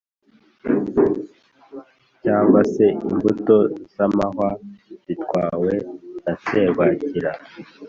cyangwa 2.23 2.61
se 2.73 2.85
imbuto 3.07 3.57
z’amahwa 3.93 4.49
zitwawe 5.03 5.71
na 6.23 6.33
serwakira. 6.43 7.31